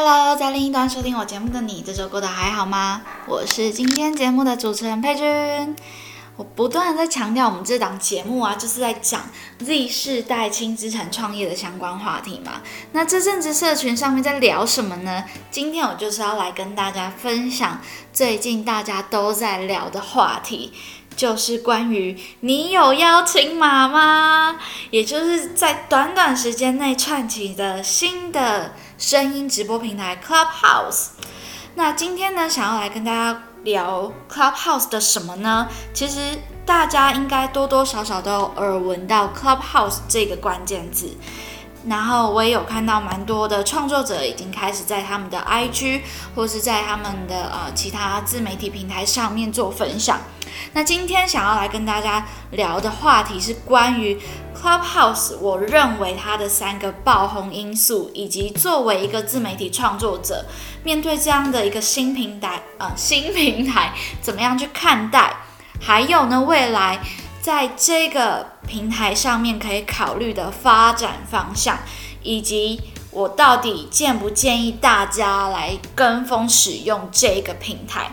[0.00, 3.02] Hello，在另一端收听我节目的你，这周过得还好吗？
[3.26, 5.74] 我是今天节目的主持人佩君。
[6.36, 9.22] 我不断在强调，我们这档节目啊，就是在讲
[9.58, 12.62] Z 世代轻资产创业的相关话题嘛。
[12.92, 15.24] 那这阵子社群上面在聊什么呢？
[15.50, 17.80] 今天我就是要来跟大家分享
[18.12, 20.72] 最近大家都在聊的话题。
[21.16, 24.56] 就是关于你有邀请码吗？
[24.90, 31.10] 也就是在短短时间内串起的新的声音直播平台 Clubhouse。
[31.76, 35.68] 那今天呢，想要来跟大家聊 Clubhouse 的什么呢？
[35.94, 36.18] 其实
[36.66, 41.16] 大家应该多多少少都有耳闻到 Clubhouse 这个关键字。
[41.86, 46.00] 然后我也有看到蛮多的创作者已经开始在他们的 IG
[46.34, 50.18] 或是在他们的呃其他自媒体平台上面做分享。
[50.72, 54.18] 那今天想要来跟大家聊的话题是关于
[54.60, 60.46] Clubhouse，我认为它的三个爆红因素，以及作为一个自媒体创作者，
[60.82, 65.36] 面对这样的一个新平台，呃，新平台怎么样去看待？
[65.80, 66.98] 还有呢，未来
[67.40, 71.78] 在这个平台上面可以考虑的发展方向，
[72.22, 78.12] 以及我到底建不建议大家来跟风使用这个平台？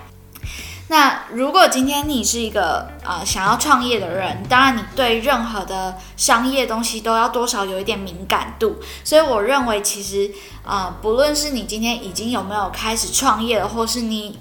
[0.87, 10.31] 那如果今天你是一个呃想要创业的人，当然你对任何的商业东西都要多少有一点敏感度，所以我认为其实
[10.64, 14.37] 啊，不论是你今天已经有没有开始创业了，或是你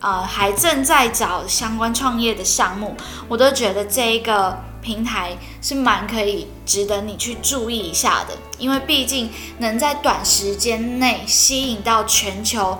[0.00, 2.96] 呃还正在找相关创业的项目，
[3.28, 12.78] 我都觉得这一个平台是蛮可以值得你去注意一下的，因为毕竟能在短时间内吸引到全球。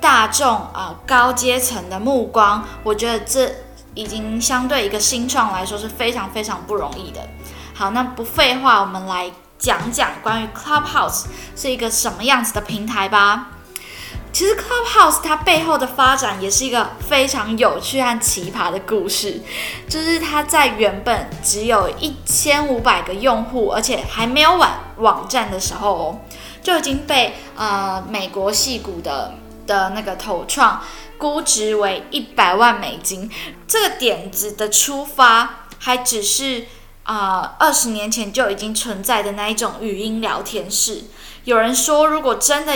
[0.00, 3.48] 大众啊，高阶层的目光，我觉得这
[3.94, 7.20] 已经相对一个新创来说是非常非常不容易的。
[7.72, 9.30] 好，那不废话，我们来
[9.60, 13.46] 讲讲关于 Clubhouse 是一个什么样子的平台吧。
[14.32, 19.40] 其实 Clubhouse 它背后的发展也是一个非常有趣和奇葩的故事，
[19.88, 26.20] 就是它在原本只有一千五百个用户，而且还没有网网站的时候哦，
[26.62, 29.34] 就已经被呃美国戏股的。
[29.64, 30.82] 的那个投创
[31.16, 33.30] 估值为一百万美金，
[33.68, 36.64] 这个点子的出发还只是
[37.04, 41.04] 啊二十年前就已经存在的那一种语音聊天室。
[41.44, 42.74] 有人说，如果真的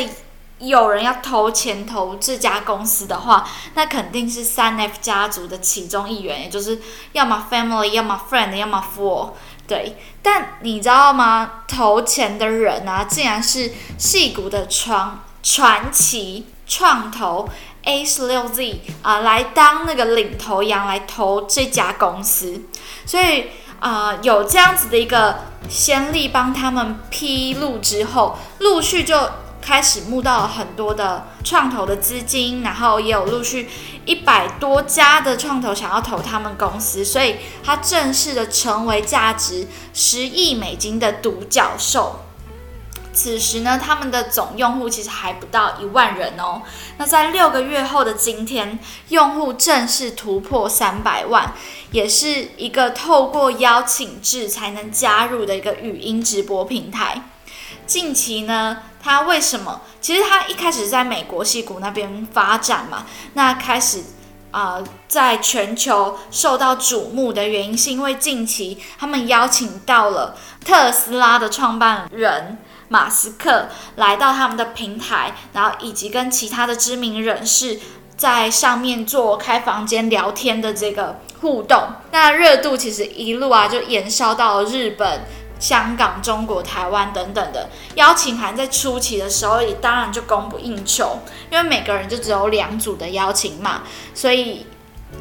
[0.58, 6.80] 有人要投钱投这家公司的话，那肯定是三 F 家族的其中一员，也就是
[7.12, 9.30] 要么 family，要么 friend，要么 fool。
[9.66, 11.62] 对，但你知道吗？
[11.66, 16.46] 投钱的人啊，竟然是戏骨的传传奇。
[16.68, 17.48] 创投
[17.84, 22.60] A 十六 Z 啊，来当那个领头羊来投这家公司，
[23.06, 29.30] 所以啊，有这样子的一个先例帮他们披露之后，陆续就
[29.66, 33.68] 开始募到了很多的创投的资金，然后也有陆续
[34.04, 42.20] 一百多家的创投想要投他们公司，所以它正式的成为价值十亿美金的独角兽。
[43.12, 46.62] 此时呢，他们的总用户其实还不到一万人哦。
[46.98, 48.78] 那在六个月后的今天，
[49.08, 51.54] 用户正式突破三百万，
[51.90, 57.22] 也是一个透过邀请制才能加入的一个语音直播平台。
[57.86, 59.80] 近期呢，它为什么？
[60.00, 64.02] 其实它一开始在美国戏谷那边发展嘛，那开始
[64.50, 72.58] 啊，在全球受到瞩目的原因，是因为近期他们邀请到了特斯拉的创办人。
[72.88, 73.66] 马斯克
[73.96, 77.80] 来到他们的平台，然后以及跟其他的知名人士
[78.16, 81.82] 在上面做开房间聊天的这个互动，
[82.12, 85.26] 那热度其实一路啊就延烧到了日本、
[85.58, 91.20] 香港、中国台湾等等的邀请函，在初期的时候也当然就供不应求，
[91.50, 93.82] 因为每个人就只有两组的邀请码，
[94.14, 94.66] 所以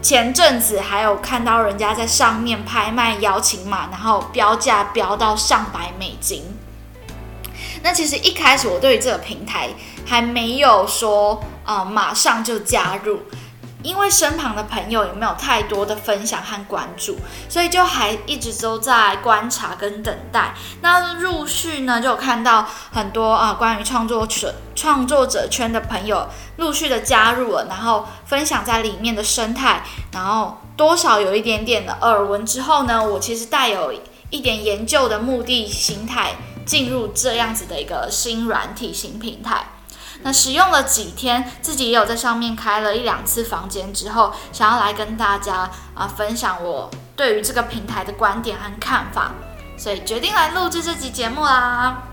[0.02, 6.44] 前阵子还有看到人家在上面拍卖邀请码，然后标价标到上百美金。
[7.82, 9.70] 那其实一开始我对于这个平台
[10.06, 13.22] 还没有说啊马上就加入。
[13.86, 17.16] 因为身旁的朋友也没有太多的分享和关注，
[17.48, 20.56] 所以就还一直都在观察跟等待。
[20.82, 26.28] 那陆续呢，就看到很多啊关于创作者创作者圈的朋友
[26.58, 33.94] 陆续的加入了，然后分享在里面的生态，然后多少有一点点的耳闻之后呢，我其实带有
[34.32, 36.34] 一点研究的目的心态
[36.66, 39.68] 进入这样子的一个新软体新平台。
[40.26, 49.34] 那使用了几天，自己也有在上面开了一两次房间之后，想要来跟大家啊分享我对于这个平台的观点和看法，
[49.78, 52.06] 所以决定来录制这集节目啦。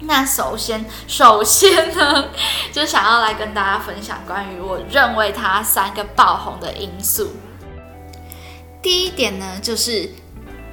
[0.00, 2.26] 那首先，首先呢，
[2.70, 7.32] 就想要来跟大家分享关于我认为它三个爆红的因素。
[8.82, 10.12] 第一点呢，就是。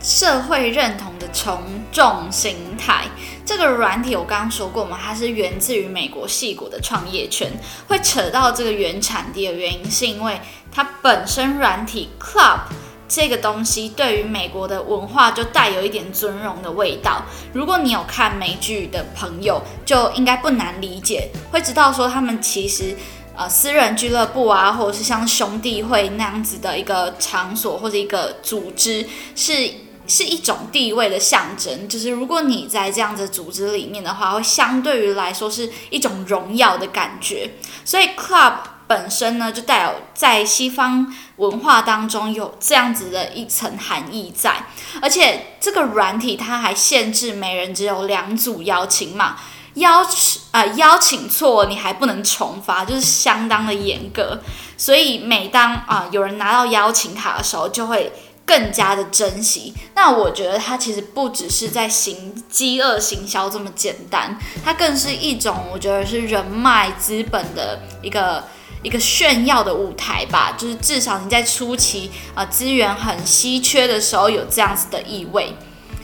[0.02, 3.06] 社会认同的从众心态，
[3.46, 7.52] 这个软体我刚刚说过嘛，它是源自于美国戏骨的创业圈。
[7.88, 12.62] 会扯到这个原产地的原因，是因为它本身软体 Club
[13.08, 17.22] 这个东西对于美国的文化就带有一点尊荣的味道。
[17.54, 22.96] 如果你有看美剧的朋友，就应该不难理解，会知道说他们其实
[23.38, 29.85] 呃私人俱乐部啊，或者是像兄弟会那样子的一个场所或者一个组织是。
[30.08, 37.52] 是一种地位的象征，就是如果你在这样的组织里面的话，会相对于来说是一种荣耀的感觉。
[37.84, 38.54] 所以，club
[38.88, 44.66] 本身呢，就带有在西方文化当中有这样子的一层含义在。
[45.02, 49.38] 而且，这个软体它还限制每人只有两组邀请码，
[49.76, 54.40] 邀请啊邀请错你还不能重发，就是相当的严格。
[54.78, 58.12] 所以，每当啊有人拿到邀请卡的时候，就会。
[58.46, 59.74] 更加的珍惜。
[59.96, 68.44] 那我觉得它其实不只是在行饥饿行销这么简单，它更是一种我觉得是人脉资本的一个
[68.84, 70.56] 一个炫耀的舞台吧。
[70.58, 75.56] 就是至少你在初期啊资源很稀缺的时候有这样子的意味。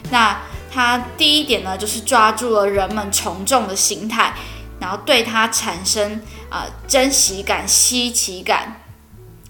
[0.09, 0.41] 那
[0.73, 4.33] 它第一点呢，就是抓住了人们从众的心态，
[4.79, 8.81] 然后对它产生啊珍惜感、稀奇感。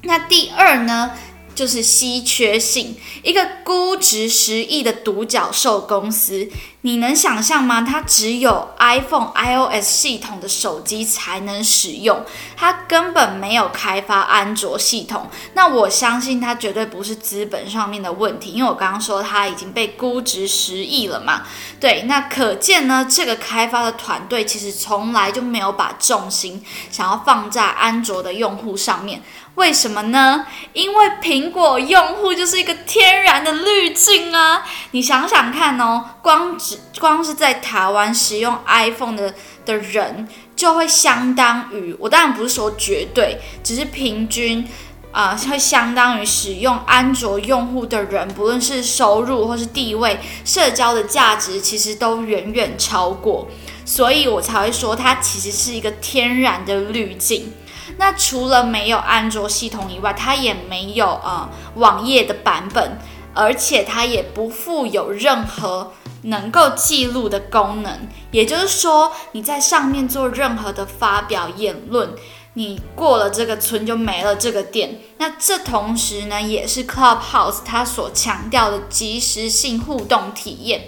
[0.03, 1.11] 那第二呢？
[1.53, 6.49] 就是稀缺性，一个估值十亿的独角兽公司，
[6.83, 7.81] 你能想象吗？
[7.87, 12.25] 它只有 iPhone iOS 系统的手机才能使用，
[12.57, 15.29] 它根本没有开发安卓系统。
[15.53, 21.43] 那我相信它绝对不是资本上面的问题，因为我刚刚说它已经被估值十亿了嘛。
[21.79, 29.21] 对，那可见呢，这个开发的团队其实从来就没有把重心想要放在安卓的用户上面。
[29.55, 30.47] 为什么呢？
[30.71, 34.63] 因为苹果用户就是一个天然的滤镜啊！
[34.91, 36.57] 你想想看哦，光
[36.99, 39.33] 光是在台湾使用 iPhone 的
[39.65, 44.67] 的人，就会相当于我当然不是说绝对，只是平均
[45.11, 53.47] 啊，会相当于使用安卓用户的人，不论是收入或是地位、社交的价值，其实都远远超过，
[53.85, 57.51] 所以我才会说它其实是一个天然的滤镜。
[57.97, 62.97] 那除了没有安卓系统以外，它也没有呃网页的版本，
[63.33, 65.91] 而且它也不附有任何
[66.23, 68.07] 能够记录的功能。
[68.31, 72.13] 也就是说，你在上面做任何的发表言论，
[72.53, 74.99] 你过了这个村就没了这个店。
[75.17, 80.83] 那这同时呢，也是 Clubhouse 它所强调的即时性互动体验，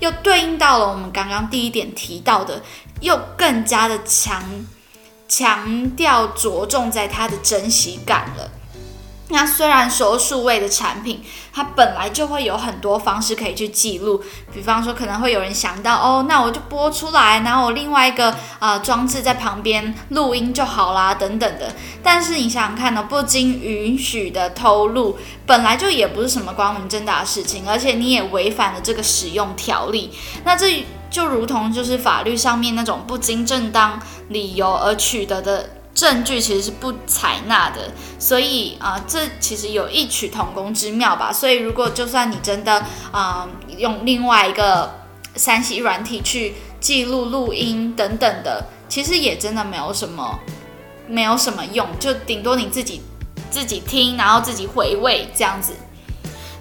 [0.00, 2.62] 又对应到了我们刚刚第一点提到的，
[3.00, 4.42] 又更加的强。
[5.30, 8.50] 强调着重在它的珍惜感了。
[9.30, 14.22] 那虽然说数位的产品，它本来就会有很多方式可以去记录，
[14.54, 21.74] 比方说可能会有人想到，哦，那我就播出来，然后我另外一个啊装置在旁边录音就好啦，等等的。
[22.02, 30.10] 但是你想想看呢，不经允许的偷录，本来就也不是什么光明正大的事情，而且你也违反了这个使用条例。
[30.44, 30.84] 那这。
[31.10, 37.92] 就如同就是法律上面那种不经正当理由而取得的证据，其实是不采纳的。
[38.20, 41.32] 所以啊，这其实有异曲同工之妙吧。
[41.32, 44.94] 所以如果就算你真的啊用另外一个
[45.34, 50.38] 三西软体去记录录音等等的，其实也真的没有什么
[51.08, 53.02] 没有什么用，就顶多你自己
[53.50, 55.72] 自己听，然后自己回味这样子。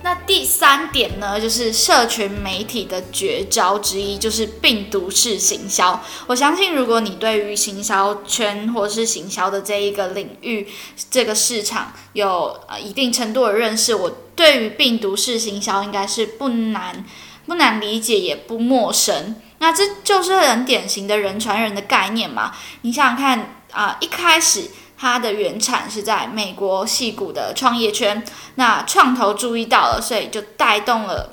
[0.03, 6.01] 那第三点呢，就是社群媒体的绝招之一，就是病毒式行销。
[6.27, 10.67] 我相信，如果你对于行销圈或是行销的这一个领域、
[11.11, 17.05] 这个市场有呃一定程度的认识，我对于病毒式行销应该是不难
[17.45, 19.35] 不难理解，也不陌生。
[19.59, 22.55] 那这就是很典型的人传人的概念嘛。
[22.81, 23.53] 你想想看。
[23.73, 28.23] 啊，一开始它的原产是在美国戏谷的创业圈，
[28.55, 31.29] 那创投注意到了，所以就带动了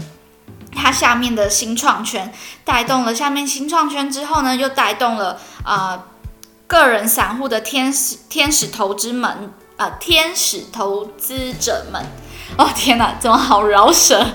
[0.77, 2.33] 它下面的新创圈，
[2.65, 6.05] 带动了下面新创圈之后呢，又带动了啊
[6.67, 12.05] 个人散户的天使天使投资们啊天使投资者们，
[12.59, 14.27] 哦天哪，怎么好饶舌？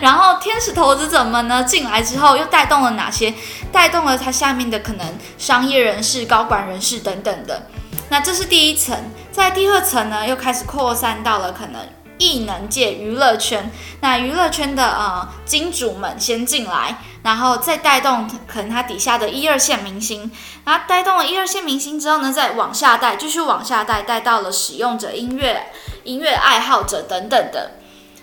[0.00, 3.32] 然后天使投资者们呢进来之后，又带动了哪些？
[3.70, 5.06] 带动了它下面的可能
[5.38, 7.68] 商业人士、高管人士等等的。
[8.12, 8.94] 那这是第一层，
[9.30, 11.80] 在第二层呢，又开始扩散到了可能
[12.18, 13.70] 艺能界、娱乐圈。
[14.02, 20.30] 那娱乐圈的呃金主们先进来，然后再带动可能它底下的一二线明星。
[20.66, 25.72] 然后带动了一二线明星之后呢，再往下带，继续往下带，带到了使用者、音乐、
[26.04, 27.78] 音乐爱好者等等的。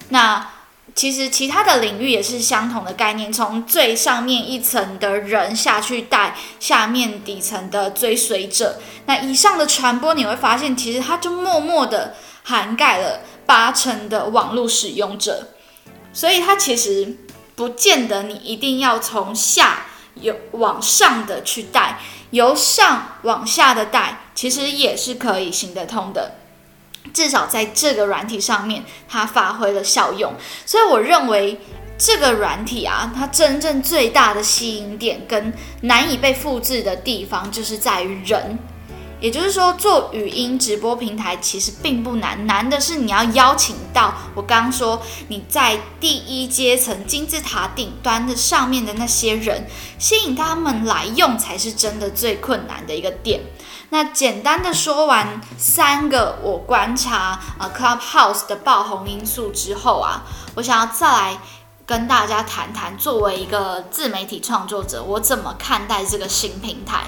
[0.10, 0.48] 那
[1.00, 8.82] 其实其他的领域也是相同的概念，从最上面一层的人下去带下面底层的追随者。
[9.06, 15.48] 那以上的传播，你会发现其实它就默默的涵盖了八成的网络使用者。
[16.12, 17.16] 所以它其实
[17.56, 21.98] 不见得你一定要从下有往上的去带，
[22.32, 26.34] 由上往下的带，其实也是可以行得通的。
[27.14, 30.34] 至少在这个软体上面，它发挥了效用，
[30.66, 31.60] 所以我认为
[31.98, 38.60] 这个软体啊，它真正最大的吸引点跟难以被复制的地方，就是在于人。
[39.22, 53.42] 也就是说，做语音直播平台其实并不难，难的是你要邀请到我刚刚说你在第一阶层金字塔顶端的上面的那些人，吸引他们来用，才是真的最困难的一个点。
[53.92, 60.24] 那简单的说完三个我观察呃 Clubhouse 的爆红因素之后啊，
[60.56, 61.40] 我想要再来
[61.86, 67.06] 跟大家谈谈，作为一个自媒体创作者，我怎么看待这个新平台。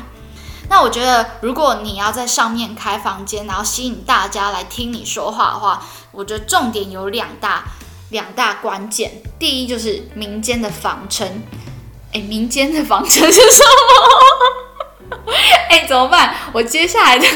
[0.70, 7.66] 那我觉得，如果你要在上面开房间，然后吸引大家来听你说话的话，我觉得重点有两大
[8.10, 9.22] 两大关键。
[9.38, 11.44] 第一就是民间的仿称，
[12.14, 14.61] 哎，民间的仿称是什么？
[15.70, 16.34] 哎，怎么办？
[16.54, 17.28] 我接下来的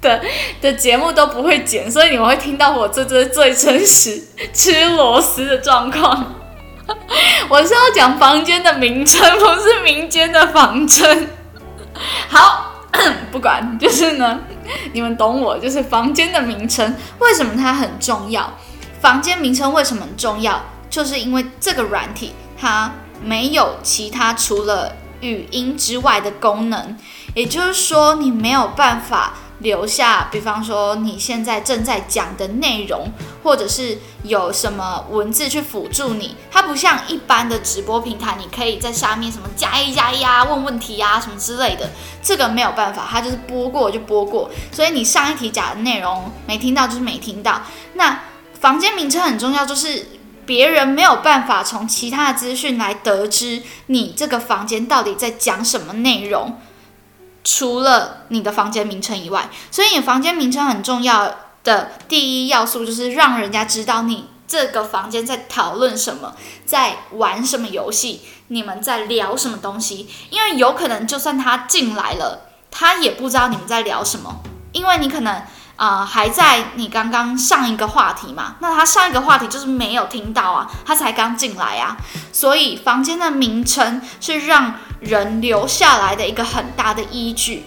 [0.00, 0.20] 的
[0.60, 4.22] 的节目都不会剪，所以你们会听到我这这最真实
[4.52, 6.34] 吃螺丝的状况。
[7.48, 11.28] 我是要讲房间的名称，不是民间的房称。
[12.28, 12.72] 好，
[13.30, 14.40] 不管，就是呢，
[14.92, 18.52] 你们懂我，就是房间的名称为什么它很重要？
[19.00, 20.60] 房间名称为什么很重要？
[20.88, 22.90] 就是因为这个软体它
[23.22, 26.96] 没有其他除了语音之外的功能。
[27.34, 33.12] 也就是说，你没有办法留下，比方说你现在正在讲的内容，
[33.42, 36.34] 或者是有什么文字去辅助你。
[36.50, 41.90] 它不像一般的直播平台，你可以在下面什么加一加一啊，问问题啊什么之类的。
[42.22, 44.50] 这个没有办法，它就是播过就播过。
[44.72, 47.62] 所以你上一题讲的内容没听到就是没听到。
[47.94, 48.20] 那
[48.58, 50.06] 房间名称很重要，就是
[50.50, 56.60] 别人没有办法从其他的资讯来得知你这个房间到底在讲什么内容。
[57.44, 66.34] 除了你的房间名称以外，所以你房间名称很重要的第一要素就是让人家知道你这个房间在讨论什么，
[66.66, 70.08] 在玩什么游戏，你们在聊什么东西。
[70.30, 74.40] 因为有可能就算他进来了，他也不知道你们在聊什么，
[74.72, 75.44] 因为你可能。
[75.80, 78.56] 啊，还在你刚刚上一个话题嘛？
[78.60, 81.96] 那他上一个话题就是没有听到啊，他才刚进来啊，
[82.30, 87.64] 所以房间的名称是让人留下来的一个很大的依据。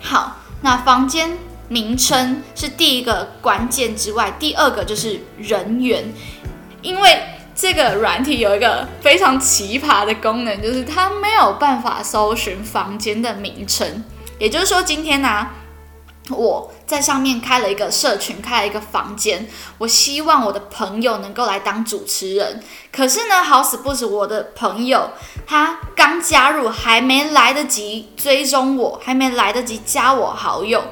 [0.00, 1.36] 好，那房间
[1.66, 6.14] 名称是第一个关键之外，第二个就是人员，
[6.80, 7.24] 因为
[7.56, 14.04] 这个软体有一个非常奇葩的功能，就是它没有办法搜寻房间的名称，
[14.38, 15.48] 也就是说，今天呢。
[16.30, 19.48] 我在上面开了一个社群，开了一个房间。
[19.78, 22.62] 我希望我的朋友能够来当主持人。
[22.92, 25.10] 可是呢，好死不死，我的朋友
[25.46, 30.82] 他刚加入，还没来得及追踪我，还没来得及加我好友，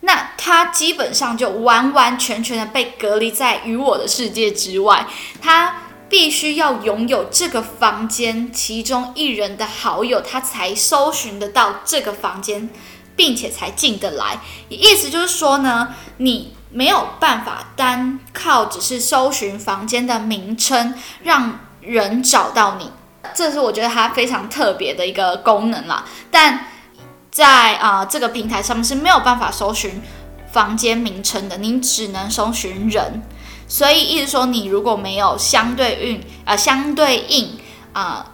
[0.00, 5.06] 那他基本上就完完全全的被隔离在与我的世界之外。
[5.40, 12.68] 他必须要拥有这个房间其中一人的好友，他才搜寻得到这个房间。
[13.16, 22.90] 并且才进得来，意思就是说呢，你没有办法单靠只是搜寻房间的名称让人找到你，
[23.32, 26.04] 这是我觉得它非常特别的一个功能啦。
[26.30, 26.66] 但
[27.30, 30.02] 在啊这个平台上面是没有办法搜寻
[30.50, 33.22] 房间名称的，你只能搜寻人。
[33.68, 37.58] 所以意思说，你如果没有相对应啊相对应
[37.92, 38.26] 啊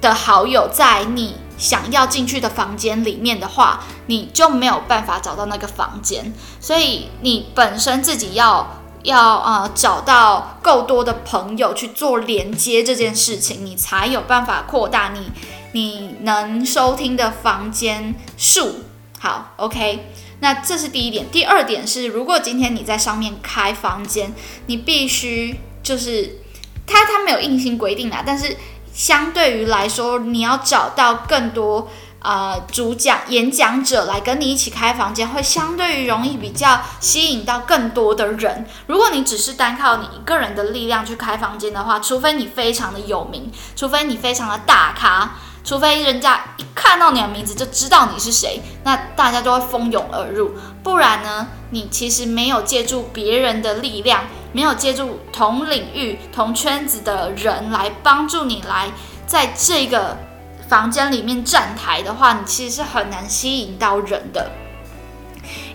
[0.00, 1.41] 的好友在你。
[1.62, 6.34] 想要进去的房间里面的话，你就没有办法找到那个房间。
[6.58, 15.30] 所以你本身自己要要呃找到够多的朋友去做连接这件事情，你才有办法扩大你
[15.70, 18.80] 你能收听的房间数。
[19.20, 20.08] 好，OK。
[20.40, 24.34] 那这是第一点，第二点是，如果今天你在上面开房间，
[24.66, 26.40] 你必须就是，
[26.84, 28.56] 他他没有硬性规定啊，但是
[28.92, 38.66] 相对于来说，你要找到更多啊主讲演讲者来跟你一起开房间，会相对于容易比较吸引到更多的人。
[38.86, 45.32] 如果你只是单靠你一个人的力量去开房间的话，除非你非常的有名，除非你非常的大咖。
[45.64, 50.50] 除非人家一看到你的名字就知道你是谁，那大家就会蜂拥而入。
[50.82, 58.90] 不然呢，你其实没有借助别人的力量，没有借助同领域、同圈子的人来帮助你来
[59.26, 60.16] 在这个
[60.68, 64.50] 房间里面站台的话，你其实是很难吸引到人的。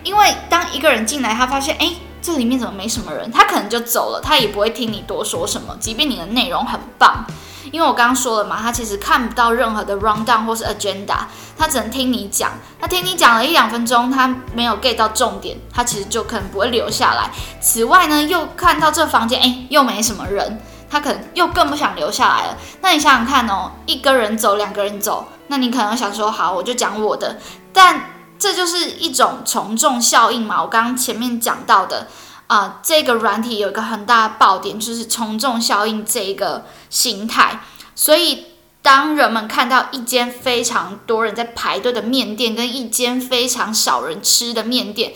[0.02, 1.92] 因为当一个人进来，他发现哎，
[2.22, 7.24] 这里面怎么没什么人，他可能就走了，他也不会听你多说什么，即便你的内容很棒。
[7.70, 11.16] 因为我刚刚说了嘛，他其实看不到任何的 rundown 或是 agenda，
[11.56, 12.52] 他只能听你讲。
[12.80, 17.30] 他听你讲了一两分钟，他没有 get 到重点，他其实就可能不会留下来。
[17.60, 20.60] 此外呢，又看到这房间，哎，又没什么人，
[20.90, 22.56] 他可能又更不想留下来了。
[22.80, 27.38] 那你想想看哦，一个人走，两个人走，那你可能想说，好，我就讲我的。
[27.72, 30.62] 但这就是一种从众效应嘛。
[30.62, 32.06] 我刚刚前面讲到的。
[32.48, 37.60] 啊，这个软体有一个很大的爆点，就是从众效应这一个形态。
[37.94, 38.46] 所以，
[38.80, 45.12] 当人们看到一间非常多人在排队的面店，跟一间非常少人吃的面店，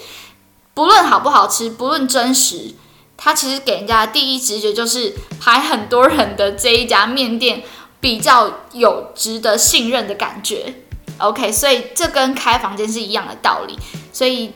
[0.74, 2.74] 不论好不好吃，不论真实，
[3.16, 7.62] 它其实给人家的第一直觉就是排很多人的这一家面店
[7.98, 10.82] 比较有值得信任的感觉。
[11.16, 13.78] OK，所以这跟开房间是一样的道理。
[14.12, 14.52] 所以。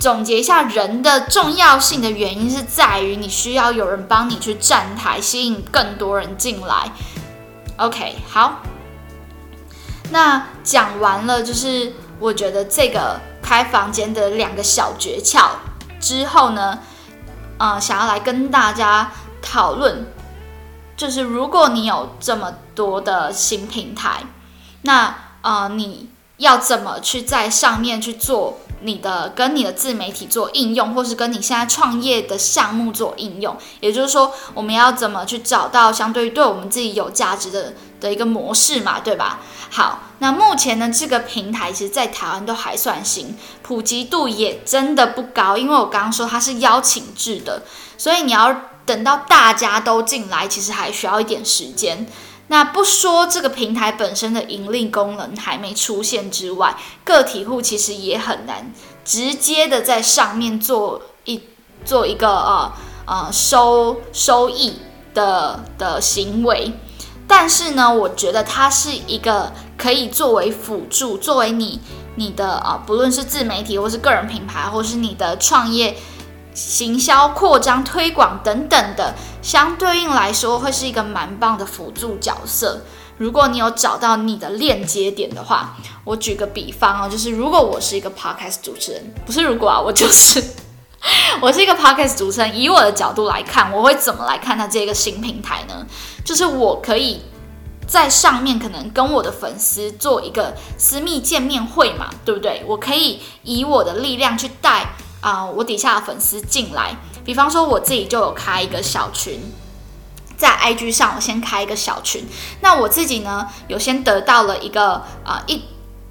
[0.00, 6.90] 总结一下，人的重要性的原因是在于你需要有人帮你去站台，吸引更多人进来。
[7.76, 8.62] OK，好，
[10.10, 15.50] 那讲完了，就是我觉得这个开房间的两个小诀窍
[16.00, 16.78] 之后呢，
[17.58, 20.06] 呃，想要来跟大家讨论，
[20.96, 24.22] 就是如果你有这么多的新平台，
[24.80, 26.08] 那呃，你
[26.38, 28.60] 要怎么去在上面去做？
[28.82, 39.40] 你的跟你的自媒体做应用，或是跟你现在创业的项目做应用，也就是说，我们要怎么去找到相对于对我们自己有价值的的一个模式嘛，对吧？
[39.70, 47.62] 好，那目前呢，这个平台其实，在台湾都还算新，普及度也真的不高，因为我刚刚说它是邀请制的，
[47.96, 52.06] 所以你要等到大家都进来，其实还需要一点时间。
[52.50, 58.72] 那不说这个平台本身的盈利功能还没出现之外，个体户其实也很难
[59.04, 61.40] 直接的在上面做一
[61.84, 62.72] 做一个呃
[63.06, 64.80] 呃收收益
[65.14, 66.72] 的的行为。
[67.28, 71.80] 但是呢，我觉得它是一个可以作为辅助，作为你
[72.16, 75.96] 你的啊，不论是自媒体或是个人品牌，或是你的创业。
[76.52, 82.82] 行销扩张、推广等等的，相对应来说会是一个蛮棒的辅助角色。
[83.16, 90.42] 如果你有找到你的链接点的话，我举个比方哦，就是如果我是一个 podcast 主持人，不是如果啊， 我就是
[91.42, 95.86] 我是一个 podcast 主持人，以我的角度来看，我会怎么来看它这个新平台呢？
[96.24, 97.22] 就是我可以
[97.86, 102.64] 在上面可能跟我的粉丝做一个私密见面会嘛，对不对？
[102.66, 104.94] 我可以以我的力量去带。
[105.20, 109.40] 啊，我底下的粉丝进来，比方说我自己就有开一个小群，
[110.36, 112.24] 在 IG 上我先开一个小群，
[112.62, 115.62] 那我自己呢有先得到了一个啊一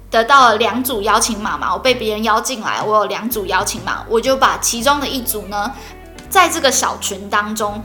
[0.08, 5.72] 得到了两组邀请码嘛，我被别人邀进来，我有两组邀请码，我就把其中的一组呢，
[6.28, 7.82] 在这个小群当中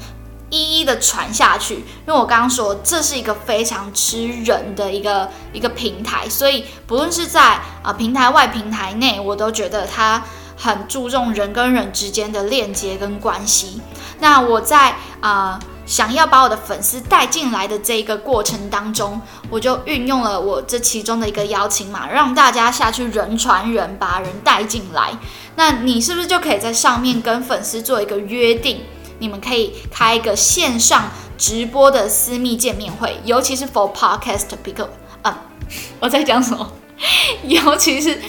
[0.50, 10.24] 一一的传下去，因为我刚刚说这是一个非常吃人的一个一个平台，所以不论是在啊平台外平台内，我都觉得它。
[10.58, 13.82] 很注重人跟人之间的链接跟关系。
[14.20, 25.12] 那我在啊想要把我的粉丝带进来的这一个过程当中，我就运用了我这其中的一个邀请码，让大家下去人传人，把人带进来。
[25.56, 28.82] 那你是不是就可以在上面跟粉丝做一个约定？
[29.20, 34.88] 你们可以开一个线上直播的私密见面会，尤其是 for podcast people
[35.22, 35.44] 啊，
[36.02, 36.72] 我在讲什么？
[37.44, 38.20] 尤其是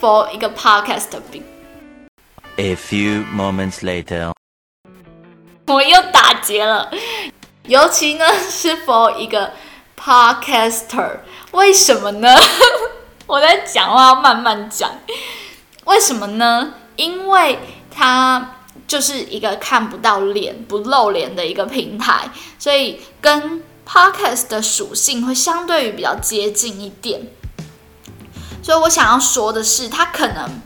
[0.00, 1.51] for 一个 podcast people。
[2.56, 4.30] A few moments later，
[5.68, 6.90] 我又打结了。
[7.64, 9.52] 尤其呢，是否一个
[9.98, 11.20] podcaster，
[11.52, 12.36] 为什么呢？
[13.26, 14.90] 我在讲话要慢慢讲。
[15.84, 16.74] 为什么呢？
[16.96, 17.58] 因为
[17.90, 27.28] 它就是一个看不到脸、不露脸的一个平台，所以跟 Podcast 的属性会相对于比较接近一点。
[28.62, 30.60] 所以我想要说的是，它可能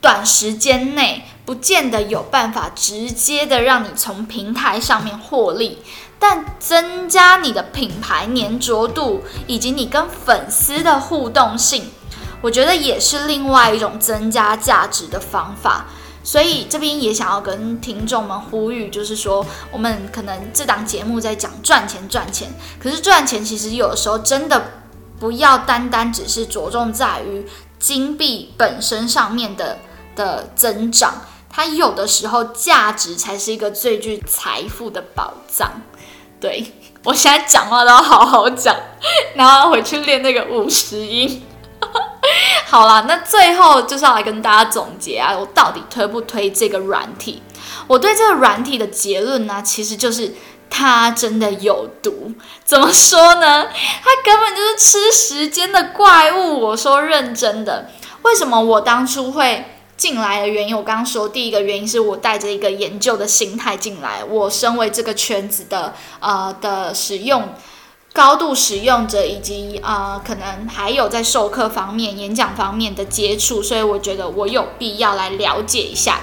[0.00, 5.78] 短时间内不见得有办法直接的让你从平台上面获利，
[6.18, 11.90] 但增加你的品牌粘着度以及你跟粉丝的互动性。
[12.40, 15.84] 我觉得也是另外一种增加价值的方法，
[16.24, 22.48] 所以这边也想要跟听众们呼吁，就是说，我们可能这档节目在讲赚钱赚钱，
[22.82, 24.70] 可是赚钱其实有时候真的
[25.18, 27.44] 不要单单只是着重在于
[27.78, 29.78] 金币本身上面的
[30.14, 31.14] 的增长，
[31.48, 35.82] 它有的时候价值才是一个最具财富的宝藏。
[36.40, 36.72] 对
[37.04, 38.74] 我现在讲话都要好好讲，
[39.34, 41.42] 然后回去练那个五十音。
[42.66, 47.42] 好啦，那最后就是要来跟大家总结啊，我到底推不推这个软体？
[47.86, 50.34] 我对这个软体的结论呢，其实就是
[50.68, 52.32] 它真的有毒。
[52.64, 53.64] 怎么说呢？
[53.64, 56.60] 它根本就是吃时间的怪物。
[56.60, 57.90] 我说认真的，
[58.22, 60.74] 为什么我当初会进来的原因？
[60.74, 67.46] 我刚刚说第一个原因是我带着一个研究的心态进来，我身为这个圈子的呃的使用。
[68.12, 76.18] 高度使用者以及呃，可能还有在授课方面、演讲方面的接触，所以我觉得我有必要来了解一下。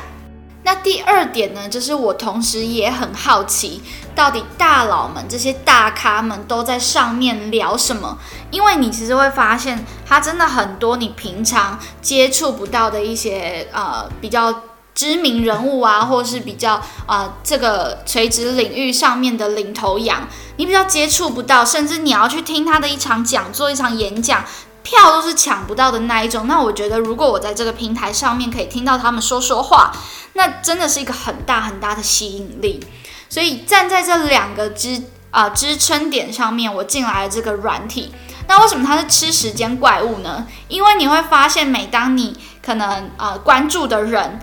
[0.63, 3.81] 那第二点呢，就是我同时也很好奇，
[4.17, 8.17] 到底大佬们这些大咖们都在上面聊什么？
[8.49, 14.63] 因为你其实会发现，他真的很多你平常接触不到的一些呃比较。
[14.97, 24.43] 知名人物啊，或是比较啊，这个垂直领域上面的领头羊，你比较接触不到，甚至你要去听他的一场讲座、一场演讲，
[24.81, 26.47] 票都是抢不到的那一种。
[26.47, 29.91] 那我觉得，如果我在这个平台上面可以听到他们说说话，
[30.33, 32.83] 那真的是一个很大很大的吸引力。
[33.29, 38.13] 所以站在这两个支啊支撑点上面，我进来了这个软体。
[38.47, 40.47] 那为什么它是吃时间怪物呢？
[40.67, 44.39] 因为你会发现，每当你可能啊关注的人。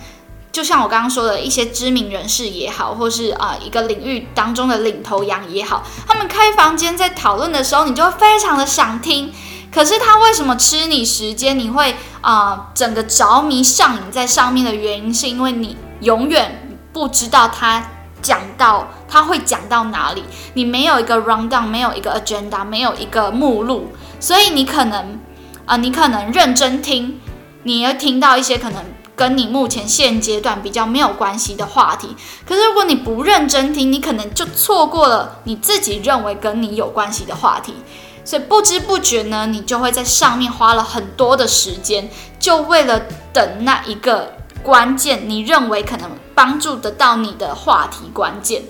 [0.53, 9.33] 就像我刚刚说的一些知名人士也好，或是啊一个领域当中的领头羊也好，他们开房间在讨论的时候，你就非常的想听。
[9.73, 11.59] 可是他为什么吃你时间？
[11.59, 17.85] 你会啊整个着迷上瘾在上面的原因，是因为你永远不知道他
[18.25, 25.21] 讲到他会讲到哪里，你没有一个 rundown，没有一个 agenda，没有一个目录，所以你可能
[25.67, 27.21] 啊你可能认真听，
[27.65, 28.83] 你要听到一些可能。
[29.17, 37.77] 跟你目前现阶段比较没有关系的话题，可是如果你不认真听，你可能就错过了你自己认为跟你有关系的话题，
[38.25, 42.11] 所以不知不觉呢，你就会在上面花了很多的时间，
[42.41, 44.34] 就为了等那一个
[44.65, 48.63] 关键，你认为可能帮助得到你的话题关键，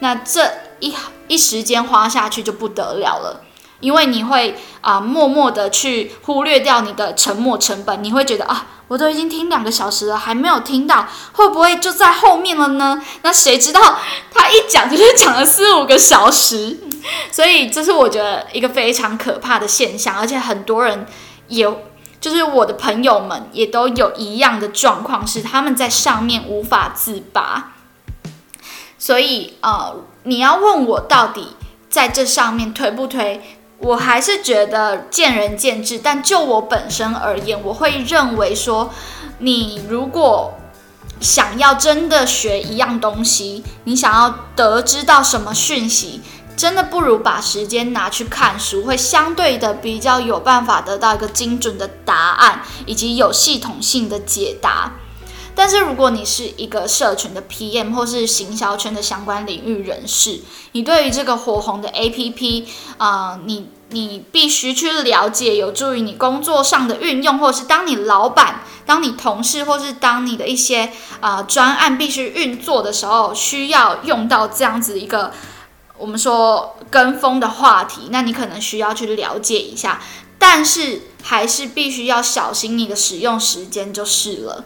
[0.00, 0.92] 那这一
[1.28, 3.40] 一时间花下去就不得了了。
[3.78, 13.02] 因为你会啊，默默的去忽略掉你的沉默成本，你会觉得啊，我都已经听两个小时了，还没有听到，会不会就在后面了呢？
[13.22, 13.98] 那谁知道
[14.32, 16.78] 他一讲就是讲了四五个小时，
[17.32, 21.04] 所以这是我觉得一个非常可怕的现象，而且很多人
[21.48, 21.82] 有，
[22.22, 27.72] 就是我的朋友们也都有一样的状况，是他们在上面无法自拔。
[28.96, 31.56] 所以呃，你要问我到底
[31.90, 33.58] 在这上面推不推？
[33.78, 38.90] 我还是觉得见仁见智，但就我本身而言，我会认为说，
[39.38, 40.54] 你如果
[41.18, 46.20] 想要真的学一样东西，你想要得知到什么讯息，
[46.56, 54.92] 真的不如把时间拿去看书，会相对的比较有办法得到一个精准的答案，以及有系统性的解答。
[55.54, 60.40] 但是如果你是一个社群的 PM 或是行销圈的相关领域人士，
[60.72, 62.64] 你对于这个火红的 APP
[62.96, 75.32] 啊，你你必须去了解，有助于你工作上的运用，或是当你老板、当你同事，或是当你的一些啊专案必须运作的时候，需要用到这样子一个
[76.02, 80.02] 我们说跟风的话题，那你可能需要去了解一下，
[80.36, 84.64] 但是还是必须要小心你的使用时间就是了。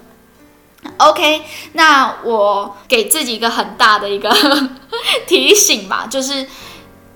[0.97, 1.43] OK，
[1.75, 4.35] 那我给自己一个很大的一个
[5.29, 6.47] 提醒吧，就是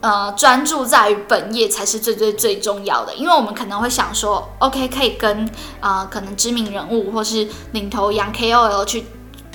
[0.03, 3.15] 呃，专注在于本业才是最最最重要的。
[3.15, 5.49] 因为我们可能会想说，OK，可以跟
[5.81, 9.07] 啊可能知名人物或是领头羊 KOL 去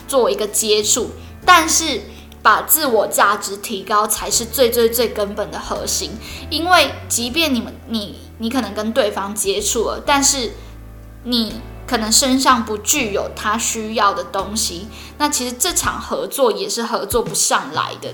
[0.08, 1.12] 做一个接触，
[1.45, 2.01] 但是
[2.46, 6.12] 把自我价值提高才是最最最根本的核心。
[6.52, 10.52] 因为即便你们你你可能跟对方接触了，但是
[11.24, 11.56] 你
[11.88, 18.10] 可能身上不具有他需要的东西，那其实这场合作也是合作不上来的。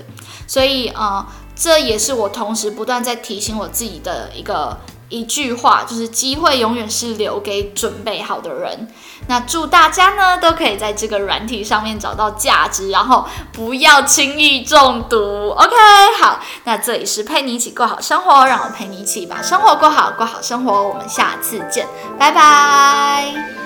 [0.46, 4.78] 所以，呃，这也是我同时不断在提醒我自己的一个。
[5.12, 8.88] 一句话就是机会永远是留给准备好的人。
[9.28, 15.50] 那祝大家呢都可以在这个软体上面找到价值，然后不要轻易中毒。
[15.50, 15.76] OK，
[16.18, 20.88] 好，那这里是陪你一起过好生活，让我陪你一起把生活过好，过好生活。
[20.88, 21.86] 我们下次见，
[22.18, 23.61] 拜拜。